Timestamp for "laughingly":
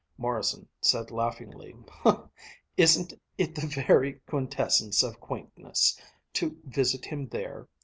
1.11-1.75